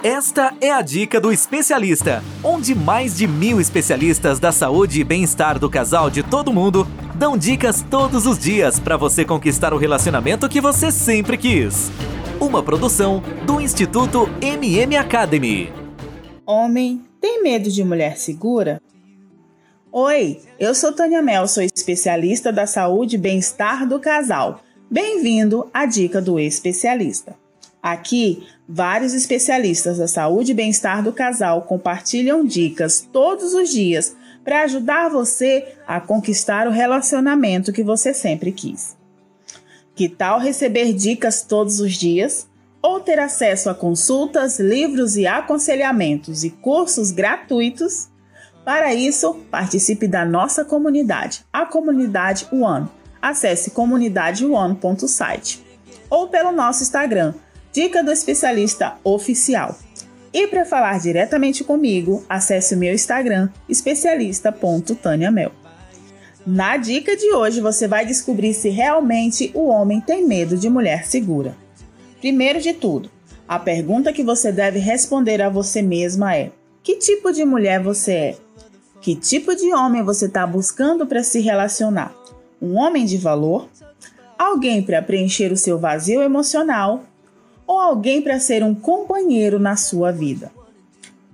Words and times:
Esta 0.00 0.54
é 0.60 0.70
a 0.70 0.80
dica 0.80 1.20
do 1.20 1.32
especialista, 1.32 2.22
onde 2.44 2.72
mais 2.72 3.16
de 3.16 3.26
mil 3.26 3.60
especialistas 3.60 4.38
da 4.38 4.52
saúde 4.52 5.00
e 5.00 5.04
bem-estar 5.04 5.58
do 5.58 5.68
casal 5.68 6.08
de 6.08 6.22
todo 6.22 6.52
mundo 6.52 6.86
dão 7.16 7.36
dicas 7.36 7.82
todos 7.82 8.24
os 8.24 8.38
dias 8.38 8.78
para 8.78 8.96
você 8.96 9.24
conquistar 9.24 9.74
o 9.74 9.76
relacionamento 9.76 10.48
que 10.48 10.60
você 10.60 10.92
sempre 10.92 11.36
quis. 11.36 11.90
Uma 12.40 12.62
produção 12.62 13.20
do 13.44 13.60
Instituto 13.60 14.30
MM 14.40 14.96
Academy. 14.96 15.72
Homem 16.46 17.02
tem 17.20 17.42
medo 17.42 17.68
de 17.68 17.82
mulher 17.82 18.16
segura? 18.18 18.80
Oi, 19.90 20.40
eu 20.60 20.76
sou 20.76 20.92
Tânia 20.92 21.20
Mel, 21.20 21.48
sou 21.48 21.60
especialista 21.60 22.52
da 22.52 22.68
saúde 22.68 23.16
e 23.16 23.18
bem-estar 23.18 23.84
do 23.84 23.98
casal. 23.98 24.60
Bem-vindo 24.88 25.68
à 25.74 25.86
dica 25.86 26.22
do 26.22 26.38
especialista. 26.38 27.34
Aqui, 27.82 28.46
vários 28.68 29.14
especialistas 29.14 29.98
da 29.98 30.08
saúde 30.08 30.50
e 30.50 30.54
bem-estar 30.54 31.02
do 31.02 31.12
casal 31.12 31.62
compartilham 31.62 32.44
dicas 32.44 33.06
todos 33.12 33.54
os 33.54 33.70
dias 33.70 34.16
para 34.44 34.62
ajudar 34.62 35.08
você 35.08 35.74
a 35.86 36.00
conquistar 36.00 36.66
o 36.66 36.72
relacionamento 36.72 37.72
que 37.72 37.84
você 37.84 38.12
sempre 38.12 38.50
quis. 38.50 38.96
Que 39.94 40.08
tal 40.08 40.40
receber 40.40 40.92
dicas 40.92 41.42
todos 41.42 41.80
os 41.80 41.92
dias? 41.94 42.48
Ou 42.80 43.00
ter 43.00 43.18
acesso 43.18 43.68
a 43.68 43.74
consultas, 43.74 44.58
livros 44.58 45.16
e 45.16 45.26
aconselhamentos 45.26 46.44
e 46.44 46.50
cursos 46.50 47.10
gratuitos? 47.10 48.08
Para 48.64 48.94
isso, 48.94 49.34
participe 49.50 50.06
da 50.06 50.24
nossa 50.24 50.64
comunidade, 50.64 51.44
a 51.52 51.66
comunidade 51.66 52.46
One. 52.52 52.88
Acesse 53.20 53.70
comunidadeone.site 53.70 55.64
ou 56.08 56.28
pelo 56.28 56.52
nosso 56.52 56.82
Instagram 56.82 57.34
Dica 57.78 58.02
do 58.02 58.10
Especialista 58.10 58.96
Oficial. 59.04 59.78
E 60.32 60.48
para 60.48 60.64
falar 60.64 60.98
diretamente 60.98 61.62
comigo, 61.62 62.24
acesse 62.28 62.74
o 62.74 62.76
meu 62.76 62.92
Instagram, 62.92 63.50
especialista.taniamel. 63.68 65.52
Na 66.44 66.76
dica 66.76 67.16
de 67.16 67.32
hoje, 67.32 67.60
você 67.60 67.86
vai 67.86 68.04
descobrir 68.04 68.52
se 68.52 68.68
realmente 68.68 69.52
o 69.54 69.68
homem 69.68 70.00
tem 70.00 70.26
medo 70.26 70.56
de 70.56 70.68
mulher 70.68 71.06
segura. 71.06 71.56
Primeiro 72.20 72.60
de 72.60 72.72
tudo, 72.72 73.12
a 73.46 73.60
pergunta 73.60 74.12
que 74.12 74.24
você 74.24 74.50
deve 74.50 74.80
responder 74.80 75.40
a 75.40 75.48
você 75.48 75.80
mesma 75.80 76.34
é: 76.34 76.50
que 76.82 76.96
tipo 76.96 77.32
de 77.32 77.44
mulher 77.44 77.80
você 77.80 78.12
é? 78.12 78.36
Que 79.00 79.14
tipo 79.14 79.54
de 79.54 79.72
homem 79.72 80.02
você 80.02 80.26
está 80.26 80.44
buscando 80.44 81.06
para 81.06 81.22
se 81.22 81.38
relacionar? 81.38 82.12
Um 82.60 82.74
homem 82.74 83.06
de 83.06 83.16
valor? 83.18 83.68
Alguém 84.36 84.82
para 84.82 85.00
preencher 85.00 85.52
o 85.52 85.56
seu 85.56 85.78
vazio 85.78 86.20
emocional 86.20 87.04
ou 87.78 87.82
alguém 87.82 88.20
para 88.20 88.40
ser 88.40 88.64
um 88.64 88.74
companheiro 88.74 89.58
na 89.58 89.76
sua 89.76 90.10
vida. 90.10 90.50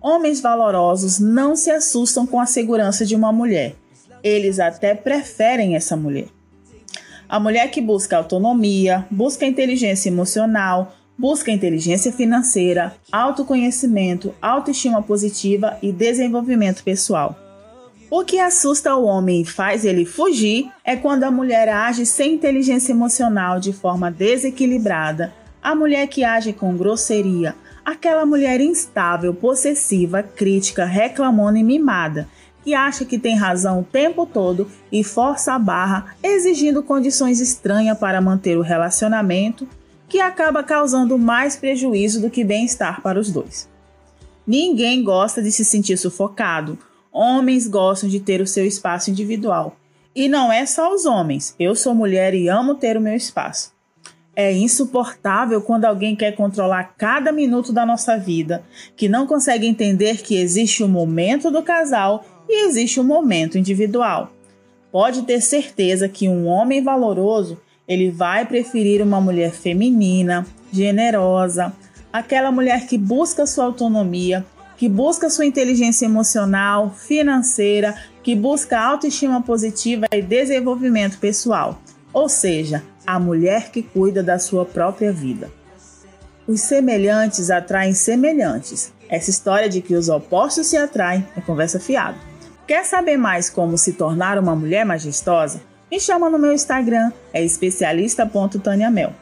Homens 0.00 0.40
valorosos 0.40 1.18
não 1.18 1.56
se 1.56 1.70
assustam 1.70 2.26
com 2.26 2.38
a 2.38 2.44
segurança 2.44 3.06
de 3.06 3.16
uma 3.16 3.32
mulher, 3.32 3.74
eles 4.22 4.60
até 4.60 4.94
preferem 4.94 5.74
essa 5.74 5.96
mulher. 5.96 6.28
A 7.26 7.40
mulher 7.40 7.70
que 7.70 7.80
busca 7.80 8.18
autonomia, 8.18 9.06
busca 9.10 9.46
inteligência 9.46 10.10
emocional, 10.10 10.94
busca 11.16 11.50
inteligência 11.50 12.12
financeira, 12.12 12.94
autoconhecimento, 13.10 14.34
autoestima 14.42 15.02
positiva 15.02 15.78
e 15.80 15.90
desenvolvimento 15.90 16.84
pessoal. 16.84 17.38
O 18.10 18.22
que 18.22 18.38
assusta 18.38 18.94
o 18.94 19.04
homem 19.04 19.40
e 19.40 19.46
faz 19.46 19.86
ele 19.86 20.04
fugir 20.04 20.70
é 20.84 20.94
quando 20.94 21.24
a 21.24 21.30
mulher 21.30 21.70
age 21.70 22.04
sem 22.04 22.34
inteligência 22.34 22.92
emocional 22.92 23.58
de 23.58 23.72
forma 23.72 24.10
desequilibrada 24.10 25.32
a 25.64 25.74
mulher 25.74 26.06
que 26.08 26.22
age 26.22 26.52
com 26.52 26.76
grosseria, 26.76 27.56
aquela 27.82 28.26
mulher 28.26 28.60
instável, 28.60 29.32
possessiva, 29.32 30.22
crítica, 30.22 30.84
reclamona 30.84 31.58
e 31.58 31.64
mimada, 31.64 32.28
que 32.62 32.74
acha 32.74 33.06
que 33.06 33.18
tem 33.18 33.34
razão 33.34 33.80
o 33.80 33.84
tempo 33.84 34.26
todo 34.26 34.70
e 34.92 35.02
força 35.02 35.54
a 35.54 35.58
barra, 35.58 36.14
exigindo 36.22 36.82
condições 36.82 37.40
estranhas 37.40 37.98
para 37.98 38.20
manter 38.20 38.58
o 38.58 38.62
relacionamento, 38.62 39.66
que 40.06 40.20
acaba 40.20 40.62
causando 40.62 41.18
mais 41.18 41.56
prejuízo 41.56 42.20
do 42.20 42.28
que 42.28 42.44
bem-estar 42.44 43.00
para 43.00 43.18
os 43.18 43.30
dois. 43.30 43.66
Ninguém 44.46 45.02
gosta 45.02 45.42
de 45.42 45.50
se 45.50 45.64
sentir 45.64 45.96
sufocado. 45.96 46.78
Homens 47.10 47.66
gostam 47.66 48.06
de 48.06 48.20
ter 48.20 48.42
o 48.42 48.46
seu 48.46 48.66
espaço 48.66 49.10
individual. 49.10 49.76
E 50.14 50.28
não 50.28 50.52
é 50.52 50.66
só 50.66 50.94
os 50.94 51.06
homens. 51.06 51.54
Eu 51.58 51.74
sou 51.74 51.94
mulher 51.94 52.34
e 52.34 52.48
amo 52.48 52.74
ter 52.74 52.98
o 52.98 53.00
meu 53.00 53.14
espaço. 53.14 53.73
É 54.36 54.52
insuportável 54.52 55.60
quando 55.60 55.84
alguém 55.84 56.16
quer 56.16 56.32
controlar 56.32 56.94
cada 56.96 57.30
minuto 57.30 57.72
da 57.72 57.86
nossa 57.86 58.16
vida, 58.16 58.64
que 58.96 59.08
não 59.08 59.26
consegue 59.26 59.66
entender 59.66 60.22
que 60.22 60.36
existe 60.36 60.82
o 60.82 60.88
momento 60.88 61.50
do 61.50 61.62
casal 61.62 62.24
e 62.48 62.66
existe 62.66 62.98
o 62.98 63.04
momento 63.04 63.56
individual. 63.56 64.32
Pode 64.90 65.22
ter 65.22 65.40
certeza 65.40 66.08
que 66.08 66.28
um 66.28 66.46
homem 66.46 66.82
valoroso, 66.82 67.60
ele 67.86 68.10
vai 68.10 68.44
preferir 68.44 69.02
uma 69.02 69.20
mulher 69.20 69.52
feminina, 69.52 70.46
generosa, 70.72 71.72
aquela 72.12 72.50
mulher 72.50 72.86
que 72.86 72.96
busca 72.96 73.46
sua 73.46 73.64
autonomia, 73.64 74.44
que 74.76 74.88
busca 74.88 75.30
sua 75.30 75.46
inteligência 75.46 76.06
emocional, 76.06 76.90
financeira, 76.90 77.94
que 78.22 78.34
busca 78.34 78.78
autoestima 78.78 79.42
positiva 79.42 80.06
e 80.12 80.22
desenvolvimento 80.22 81.18
pessoal. 81.18 81.80
Ou 82.12 82.28
seja, 82.28 82.82
a 83.06 83.18
mulher 83.18 83.70
que 83.70 83.82
cuida 83.82 84.22
da 84.22 84.38
sua 84.38 84.64
própria 84.64 85.12
vida. 85.12 85.50
Os 86.46 86.60
semelhantes 86.60 87.50
atraem 87.50 87.94
semelhantes. 87.94 88.92
Essa 89.08 89.30
história 89.30 89.68
de 89.68 89.80
que 89.80 89.94
os 89.94 90.08
opostos 90.08 90.66
se 90.66 90.76
atraem 90.76 91.26
é 91.36 91.40
conversa 91.40 91.80
fiada. 91.80 92.18
Quer 92.66 92.84
saber 92.84 93.16
mais 93.16 93.50
como 93.50 93.76
se 93.76 93.92
tornar 93.92 94.38
uma 94.38 94.54
mulher 94.54 94.84
majestosa? 94.84 95.60
Me 95.90 96.00
chama 96.00 96.30
no 96.30 96.38
meu 96.38 96.52
Instagram, 96.52 97.12
é 97.32 97.42
especialista.taniamel. 97.44 99.12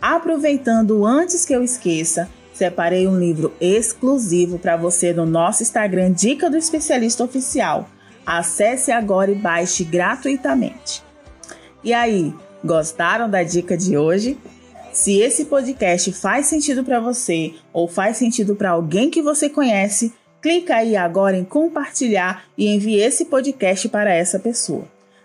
Aproveitando 0.00 1.04
antes 1.04 1.44
que 1.44 1.52
eu 1.52 1.62
esqueça, 1.62 2.28
separei 2.52 3.06
um 3.08 3.18
livro 3.18 3.52
exclusivo 3.60 4.58
para 4.58 4.76
você 4.76 5.12
no 5.12 5.26
nosso 5.26 5.62
Instagram 5.62 6.12
Dica 6.12 6.48
do 6.48 6.56
Especialista 6.56 7.24
Oficial. 7.24 7.88
Acesse 8.24 8.92
agora 8.92 9.30
e 9.30 9.34
baixe 9.34 9.84
gratuitamente. 9.84 11.02
E 11.82 11.92
aí, 11.92 12.34
Gostaram 12.64 13.28
da 13.28 13.42
dica 13.42 13.76
de 13.76 13.94
hoje? 13.94 14.38
Se 14.90 15.20
esse 15.20 15.44
podcast 15.44 16.10
faz 16.12 16.46
sentido 16.46 16.82
para 16.82 16.98
você 16.98 17.52
ou 17.74 17.86
faz 17.86 18.16
sentido 18.16 18.56
para 18.56 18.70
alguém 18.70 19.10
que 19.10 19.20
você 19.20 19.50
conhece, 19.50 20.14
clica 20.40 20.76
aí 20.76 20.96
agora 20.96 21.36
em 21.36 21.44
compartilhar 21.44 22.44
e 22.56 22.74
envie 22.74 22.98
esse 22.98 23.26
podcast 23.26 23.86
para 23.90 24.14
essa 24.14 24.38
pessoa. 24.38 24.84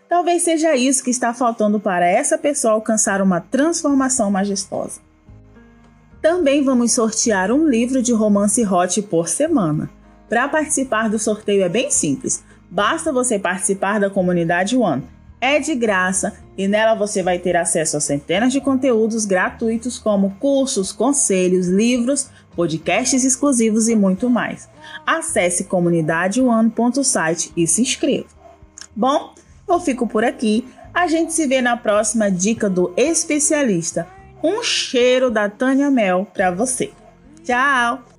Talvez 0.09 0.41
seja 0.41 0.75
isso 0.75 1.01
que 1.01 1.11
está 1.11 1.33
faltando 1.33 1.79
para 1.79 2.05
essa 2.05 2.37
pessoa 2.37 2.73
alcançar 2.73 3.21
uma 3.21 3.39
transformação 3.39 4.29
majestosa. 4.29 4.99
Também 6.21 6.61
vamos 6.61 6.91
sortear 6.91 7.53
um 7.53 7.69
livro 7.69 8.01
de 8.01 8.11
romance 8.11 8.65
hot 8.65 9.01
por 9.03 9.29
semana. 9.29 9.89
Para 10.27 10.49
participar 10.49 11.09
do 11.09 11.17
sorteio 11.17 11.63
é 11.63 11.69
bem 11.69 11.89
simples. 11.89 12.43
Basta 12.69 13.13
você 13.13 13.39
participar 13.39 13.97
da 13.97 14.09
comunidade 14.09 14.75
One 14.75 15.18
é 15.41 15.59
de 15.59 15.73
graça 15.75 16.37
e 16.57 16.67
nela 16.67 16.95
você 16.95 17.23
vai 17.23 17.39
ter 17.39 17.55
acesso 17.55 17.97
a 17.97 18.01
centenas 18.01 18.51
de 18.51 18.59
conteúdos 18.59 19.25
gratuitos 19.25 19.97
como 19.97 20.35
cursos, 20.39 20.91
conselhos, 20.91 21.67
livros, 21.67 22.29
podcasts 22.55 23.23
exclusivos 23.23 23.87
e 23.87 23.95
muito 23.95 24.29
mais. 24.29 24.67
Acesse 25.05 25.63
comunidadeone.site 25.65 27.53
e 27.55 27.65
se 27.65 27.81
inscreva. 27.81 28.27
Bom, 28.95 29.33
eu 29.67 29.79
fico 29.79 30.07
por 30.07 30.23
aqui. 30.23 30.67
A 30.93 31.07
gente 31.07 31.31
se 31.31 31.47
vê 31.47 31.61
na 31.61 31.77
próxima 31.77 32.29
dica 32.29 32.69
do 32.69 32.93
especialista. 32.97 34.07
Um 34.43 34.61
cheiro 34.63 35.29
da 35.29 35.49
Tânia 35.49 35.89
Mel 35.89 36.27
para 36.33 36.51
você. 36.51 36.91
Tchau! 37.43 38.18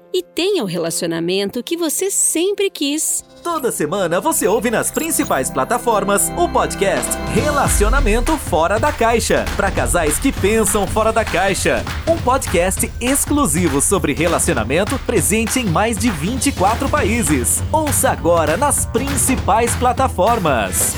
e 0.13 0.21
tenha 0.21 0.63
o 0.63 0.67
relacionamento 0.67 1.63
que 1.63 1.77
você 1.77 2.11
sempre 2.11 2.69
quis. 2.69 3.23
Toda 3.43 3.71
semana 3.71 4.21
você 4.21 4.47
ouve 4.47 4.69
nas 4.69 4.91
principais 4.91 5.49
plataformas 5.49 6.29
o 6.37 6.47
podcast 6.49 7.09
Relacionamento 7.33 8.37
Fora 8.37 8.79
da 8.79 8.91
Caixa 8.91 9.45
para 9.55 9.71
casais 9.71 10.19
que 10.19 10.31
pensam 10.31 10.85
fora 10.85 11.11
da 11.11 11.25
caixa. 11.25 11.83
Um 12.07 12.17
podcast 12.17 12.91
exclusivo 12.99 13.81
sobre 13.81 14.13
relacionamento 14.13 14.99
presente 14.99 15.59
em 15.59 15.65
mais 15.65 15.97
de 15.97 16.09
24 16.09 16.87
países. 16.89 17.63
Ouça 17.71 18.09
agora 18.09 18.57
nas 18.57 18.85
principais 18.85 19.75
plataformas. 19.75 20.93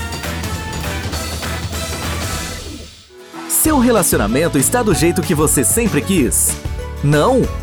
Seu 3.48 3.80
relacionamento 3.80 4.58
está 4.58 4.84
do 4.84 4.94
jeito 4.94 5.22
que 5.22 5.34
você 5.34 5.64
sempre 5.64 6.02
quis? 6.02 6.54
Não? 7.02 7.63